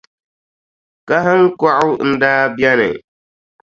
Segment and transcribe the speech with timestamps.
[1.07, 2.89] Kahiŋkɔɣu n-daa beni.